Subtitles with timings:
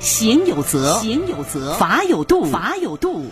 [0.00, 3.26] 行有责，行有责；法有度，法有度。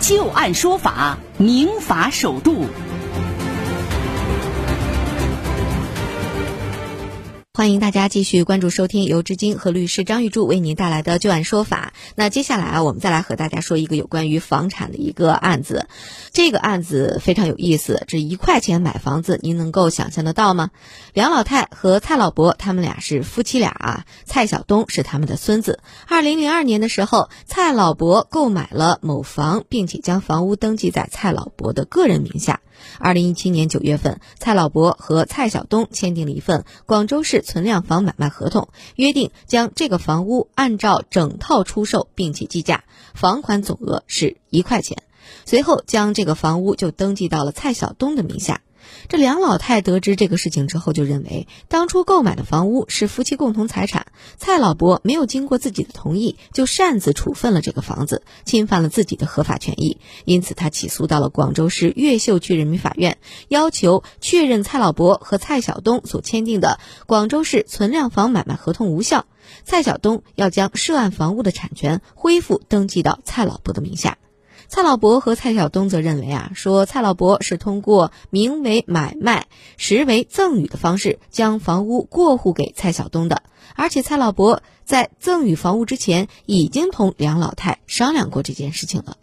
[0.00, 2.66] 就案说法，明法守度。
[7.58, 11.92] 欢迎大家继续关注收听由志金和律师张玉柱为您带来的旧案说法。
[12.14, 15.88] 那接下来啊，我们再来和大家说一个有关于房产的一个案子。
[16.30, 20.70] 这个案子非常有意思，这一块钱买房子，您能够想象得到吗？
[21.14, 25.80] 梁老太和蔡老伯他们俩是夫妻俩啊，蔡晓东是他们的孙子。
[26.06, 32.60] 二零零二年的时候，蔡老伯购买了某房，并且将房屋登记在蔡老伯的个人名下。
[32.98, 44.98] 二零一七年九月份，蔡老伯和蔡晓东签订了一份广州市存量房买卖合同，约定将这个房屋按照整套出售，并且计价，房款总额是一块钱。
[45.44, 48.62] 随后，将这个房屋就登记到了蔡晓东的名下。
[49.08, 69.26] 这梁老太得知这个事情之后，就认为当初购买的房屋是夫妻共同财产，蔡老伯没有经过自己的同意就擅自处分了这个房子，侵犯了自己的合法权益，因此他起诉到了广州市越秀区人民法院，要求确认蔡老伯和蔡晓东所签订的广州市存量房买卖合同无效，
[69.64, 74.18] 蔡晓东要将涉案房屋的产权恢复登记到蔡老伯的名下。
[74.66, 83.42] 蔡老伯和蔡晓东则认为啊，说蔡老伯是通过名为买卖、实为赠与的方式将房屋过户给蔡晓东的，
[83.76, 89.16] 而且蔡老伯在赠与房屋之前已经同梁老太商量过这件事情了。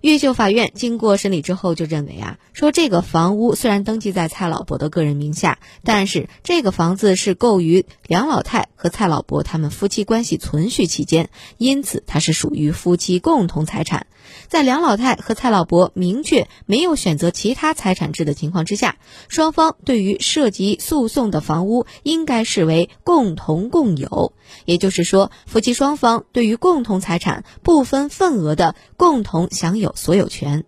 [0.00, 14.06] 越秀法院经过审理之后就认为啊，说这个房屋虽然登记在蔡老伯的个人名下，但是这个房子是购于梁老太和蔡老伯他们夫妻关系存续期间，因此它是属于夫妻共同财产。
[14.48, 18.96] 在梁老太和蔡老伯明确没有选择其他财产制的情况之下，
[19.28, 24.32] 双方对于涉及诉讼的房屋应该视为共同共有，
[24.64, 30.64] 也就是说，夫妻双方对于共同财产不分份额的共同享有有所有权。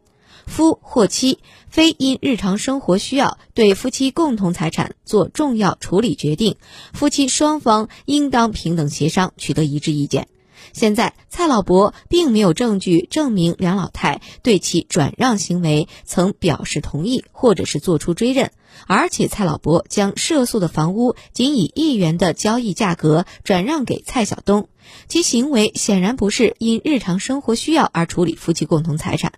[0.46, 1.38] 夫或妻
[1.70, 6.56] 非因日常生活需要对夫妻共同财产做重要处理决定，
[6.92, 10.28] 夫妻双方应当平等协商，取得一致意见。
[10.74, 18.50] 现在蔡老伯并没有证据证明梁老太对其转让行为曾表示同意或者是作出追认，
[18.86, 24.68] 而且蔡老伯将涉诉的房屋仅以一元的交易价格转让给蔡晓东，
[25.08, 29.32] 其行为显然不是因日常生活需要而处理夫妻共同财产。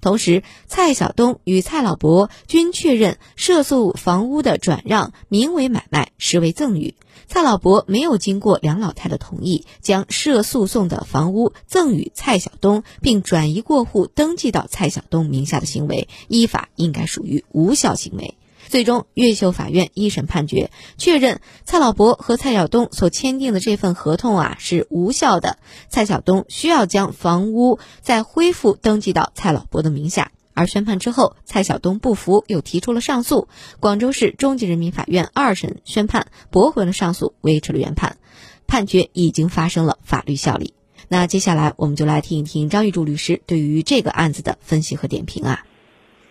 [0.00, 6.94] 同时，蔡晓东与蔡老伯均确认涉诉房屋的转让名为买卖，实为赠与。
[7.26, 18.34] 蔡老伯没有经过梁老太的同意，将涉诉讼的房屋赠与蔡晓东，并转移过户登记到蔡晓东名下的行为，依法应该属于无效行为。
[18.68, 25.58] 最终，越秀法院一审判决，确认蔡老伯和蔡晓东所签订的这份合同啊是无效的。
[25.88, 30.32] 蔡晓东需要将房屋再恢复登记到蔡老伯的名下。
[30.54, 33.48] 而宣判之后，蔡晓东不服，又提出了上诉。
[33.80, 38.18] 广州市中级人民法院二审宣判驳回了上诉，维持了原判，
[38.66, 40.74] 判决已经发生了法律效力。
[41.08, 45.64] 那接下来我们就来听一听张玉柱律师对于这个案子的分析和点评啊。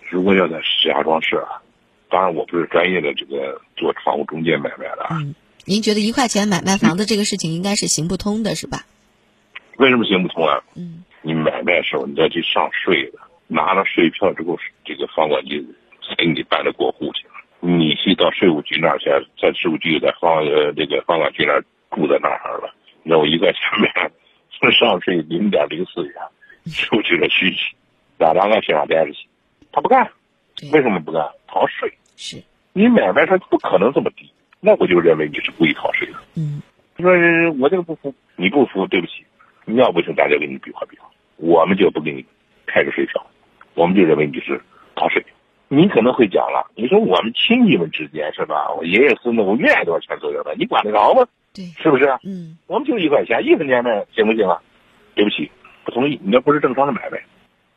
[0.09, 1.61] 如果要在石家庄市啊。
[2.11, 5.07] 当然，我不是专业的这个做房屋中介买卖的。
[5.11, 5.33] 嗯，
[5.65, 8.85] 您觉得一块钱买卖房子这个事情应该是行不通的，是吧？
[9.77, 10.61] 为什么行不通啊？
[10.75, 15.65] 嗯，你买卖时候你再去上税的，拿了税票之后，这个房管局
[16.07, 17.33] 才给你办的过户去了。
[17.61, 19.05] 你去到税务局那儿去，
[19.41, 22.73] 在税务局在房呃这个房管局那儿住在那儿了，
[23.03, 24.11] 那我一块钱买，
[24.71, 26.13] 上税零点零四元，
[26.65, 27.75] 税务局的虚息，
[28.19, 29.27] 两两个学生在一起，
[29.71, 30.11] 他不干，
[30.71, 31.23] 为什么不干？
[31.47, 31.91] 逃税。
[32.15, 32.41] 是，
[32.73, 36.13] 你买卖上不可能这么低，那我就认为你是故意逃税的。
[36.35, 36.61] 嗯，
[36.95, 37.11] 他说
[37.59, 39.25] 我这个不服，你不服，对不起，
[39.65, 42.25] 你要不行，大家给你比划比划，我们就不给你
[42.67, 43.25] 开个税票，
[43.73, 44.61] 我们就认为你是
[44.95, 45.25] 逃税。
[45.67, 48.69] 你可能会讲了，你说我们亲戚们之间是吧？
[48.71, 51.25] 我爷爷孙子我愿意多少钱左右的，你管得着吗？
[51.53, 52.05] 对，是不是？
[52.23, 54.61] 嗯，我们就一块钱，一分钱卖行不行啊？
[55.15, 55.49] 对不起，
[55.85, 57.23] 不同意，你这不是正常的买卖，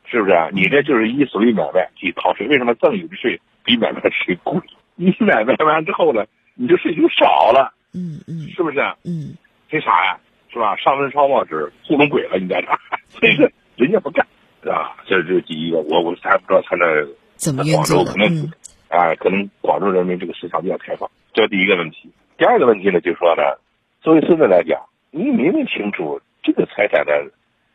[0.06, 0.48] 是不是啊？
[0.52, 3.40] 你这就是以所谓买卖去逃税，为什么赠与的税？
[3.64, 4.60] 比买卖税贵，
[4.94, 8.78] 你买卖完之后呢，你的税就少了，嗯嗯，是不是？
[8.78, 9.34] 啊嗯，
[9.68, 10.18] 这啥呀？
[10.52, 10.76] 是吧？
[10.76, 12.68] 上坟烧报纸糊弄鬼了，你在这，
[13.18, 14.26] 所以说人家不干，
[14.62, 14.96] 是吧？
[15.06, 16.84] 这是第一个，我我还不知道他那
[17.36, 18.52] 怎么广州可能，
[18.88, 22.12] 啊，可能广州人民这个市场比较开放，这是第一个问题。
[22.36, 23.42] 第二个问题呢，就是说呢，
[24.02, 24.78] 作为孙子来讲，
[25.10, 27.12] 你明明清楚这个财产呢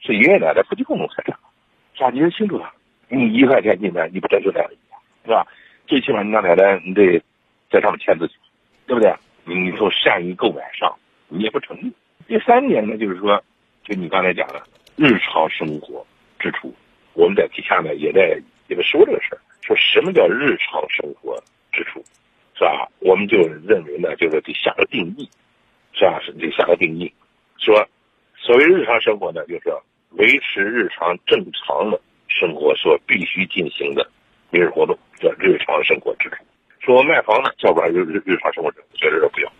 [0.01, 1.38] 是爷爷奶奶夫妻共同财产，
[1.99, 2.09] 是吧？
[2.13, 2.65] 你是清楚的，
[3.09, 4.71] 你一块钱进来，你不真就来了，
[5.25, 5.45] 是吧？
[5.85, 7.21] 最起码你那奶奶，你得
[7.69, 8.25] 在上面签字，
[8.87, 9.13] 对不对？
[9.43, 10.95] 你你说善于购买上，
[11.27, 11.91] 你也不成立。
[12.25, 13.43] 第三点呢，就是说，
[13.83, 14.63] 就你刚才讲的
[14.95, 16.05] 日常生活
[16.39, 16.73] 支出，
[17.15, 21.35] 我们在底下呢也在也在说这个事儿，说什么叫日常生活
[21.73, 22.01] 支出，
[22.53, 22.87] 是吧？
[22.99, 25.29] 我们就认为呢，就是得下个定义，
[25.91, 26.17] 是吧？
[26.23, 27.13] 是得下个定义，
[27.57, 27.85] 说
[28.37, 29.69] 所谓日常生活呢，就是
[30.11, 34.09] 维持日常正常的生活所必须进行的
[34.51, 36.35] 民事活动，叫日常生活支出。
[36.79, 39.51] 说我卖房子，叫不上日日日常生活支出，觉得这不要。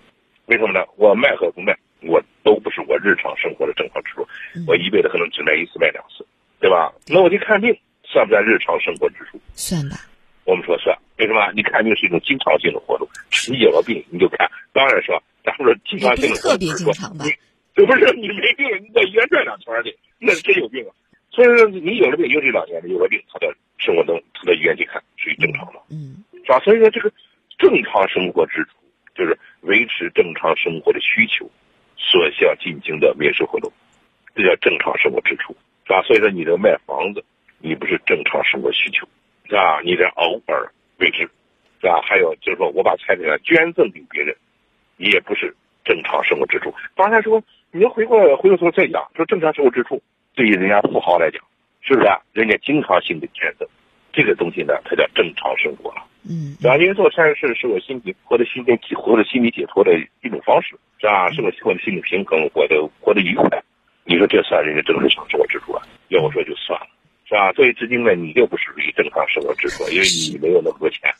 [0.48, 0.84] 为什么呢？
[0.98, 4.28] 我卖和不卖，我都不是我日常生活的正常支出。
[4.66, 6.25] 我一辈子可能只卖一次、卖两次，
[6.60, 6.92] 对吧？
[7.07, 9.40] 那我去看病，算不算日常生活支出？
[9.54, 9.98] 算吧。
[10.45, 11.52] 我们说算，为什么？
[11.54, 13.07] 你看病是一种经常性的活动，
[13.52, 14.50] 你有了病你就看。
[14.74, 17.25] 当然说，咱们说经常性的特别经常吧？
[17.75, 20.92] 这不是你没病，你在医院转两圈去，那是真有病啊。
[21.31, 26.60] 所以说，你有了病，尤其老年人有了病，他的生活中他到医院去看，属于正常的，嗯，是吧？
[26.60, 27.12] 所以说，这个
[27.57, 28.71] 正常生活支出
[29.16, 31.50] 就是维持正常生活的需求
[31.95, 33.71] 所需要进行的民事活动，
[34.36, 35.56] 这叫正常生活支出，
[35.86, 36.01] 是吧？
[36.01, 37.24] 所以说，你这卖房子，
[37.60, 39.07] 你不是正常生活需求，
[39.45, 39.81] 是吧？
[39.81, 41.30] 你这偶尔为之，
[41.80, 42.01] 是吧？
[42.01, 44.36] 还有就是说我把财产捐赠给别人，
[44.98, 45.56] 你也不是
[45.86, 46.74] 正常生活支出。
[46.95, 50.01] 刚才说，你要回过回过头再讲，说正常生活支出
[50.33, 51.42] 对于人家富豪来讲，
[51.81, 52.18] 是不是、啊？
[52.33, 53.68] 人家经常性的捐赠，
[54.12, 56.04] 这个东西呢，它叫正常生活了。
[56.27, 56.77] 嗯，是吧？
[56.77, 59.94] 因为做善事是我心里获得心灵解获得心理解脱的
[60.24, 61.30] 一种方式，是吧？
[61.31, 63.48] 是我获得心理平衡，获得获得愉快。
[64.04, 65.86] 你说这算人家正常生活支出啊？
[66.07, 66.88] 要我说就算了，
[67.25, 67.54] 是吧？
[67.54, 71.13] 作为资金呢，你就不属于正常生活支出，因为你没有那么多钱，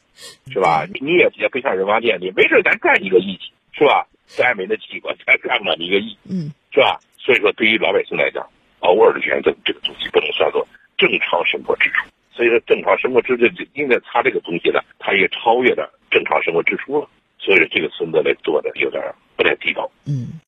[0.52, 0.88] 是吧？
[1.00, 3.38] 你也也不像人王店，你没事咱赚一个亿，
[3.72, 4.08] 是吧？
[4.38, 7.00] 咱没那气过，咱赚不了一个亿，嗯，是吧？
[7.18, 8.48] 所以说，对于老百姓来讲，
[8.80, 10.66] 偶尔的捐赠这个东西不能算作
[10.98, 12.06] 正常生活支出。
[12.32, 17.10] 所以说，正常生活支出，应该他这个东西呢，他也超越了正常生活支出了。
[17.40, 19.04] 所以说，这个孙子来做的有点
[19.36, 19.90] 不太地道。
[20.06, 20.30] 嗯。